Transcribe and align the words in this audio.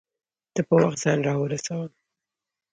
ته 0.53 0.61
په 0.67 0.73
وخت 0.81 0.97
ځان 1.03 1.19
راورسوه 1.27 1.87